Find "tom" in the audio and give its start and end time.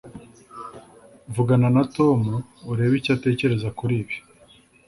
1.95-2.19